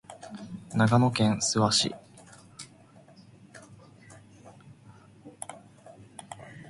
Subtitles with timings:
[0.73, 1.93] 長野県諏訪市